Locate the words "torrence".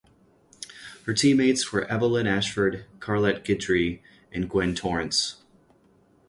4.73-5.43